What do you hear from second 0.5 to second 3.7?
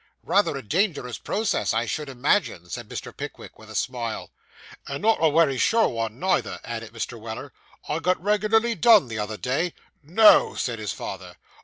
a dangerous process, I should imagine,' said Mr. Pickwick, with